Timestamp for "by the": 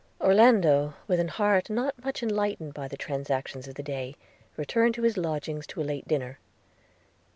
2.73-2.97